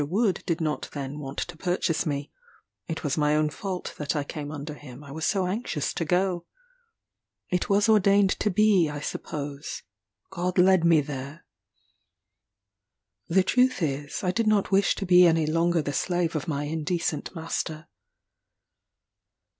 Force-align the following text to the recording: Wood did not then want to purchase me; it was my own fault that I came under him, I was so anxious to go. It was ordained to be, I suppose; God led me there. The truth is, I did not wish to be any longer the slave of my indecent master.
Wood 0.03 0.41
did 0.47 0.59
not 0.61 0.89
then 0.93 1.19
want 1.19 1.37
to 1.37 1.55
purchase 1.55 2.07
me; 2.07 2.31
it 2.87 3.03
was 3.03 3.19
my 3.19 3.35
own 3.35 3.51
fault 3.51 3.93
that 3.99 4.15
I 4.15 4.23
came 4.23 4.51
under 4.51 4.73
him, 4.73 5.03
I 5.03 5.11
was 5.11 5.27
so 5.27 5.45
anxious 5.45 5.93
to 5.93 6.03
go. 6.03 6.47
It 7.51 7.69
was 7.69 7.87
ordained 7.87 8.31
to 8.39 8.49
be, 8.49 8.89
I 8.89 8.99
suppose; 8.99 9.83
God 10.31 10.57
led 10.57 10.83
me 10.83 11.01
there. 11.01 11.45
The 13.27 13.43
truth 13.43 13.83
is, 13.83 14.23
I 14.23 14.31
did 14.31 14.47
not 14.47 14.71
wish 14.71 14.95
to 14.95 15.05
be 15.05 15.27
any 15.27 15.45
longer 15.45 15.83
the 15.83 15.93
slave 15.93 16.35
of 16.35 16.47
my 16.47 16.63
indecent 16.63 17.35
master. 17.35 17.87